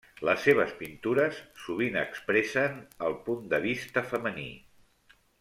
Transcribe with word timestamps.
Les 0.27 0.43
seves 0.45 0.71
pintures 0.77 1.41
sovint 1.65 1.99
expressen 2.05 2.81
el 3.09 3.19
punt 3.29 3.45
de 3.53 3.61
vista 3.69 4.05
femení. 4.15 4.49